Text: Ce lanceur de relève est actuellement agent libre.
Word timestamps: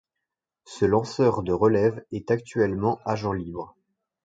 Ce 0.65 0.83
lanceur 0.83 1.43
de 1.43 1.53
relève 1.53 2.03
est 2.11 2.31
actuellement 2.31 2.99
agent 3.05 3.33
libre. 3.33 3.75